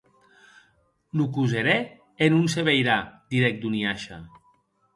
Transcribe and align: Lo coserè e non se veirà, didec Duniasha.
Lo 1.19 1.27
coserè 1.35 1.75
e 2.23 2.27
non 2.35 2.47
se 2.53 2.63
veirà, 2.69 2.99
didec 3.35 3.61
Duniasha. 3.67 4.17